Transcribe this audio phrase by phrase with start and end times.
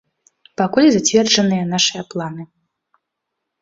[0.61, 2.43] Пакуль зацверджаныя нашыя планы.